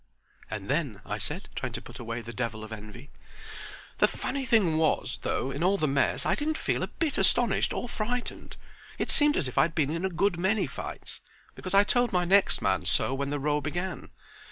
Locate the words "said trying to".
1.19-1.81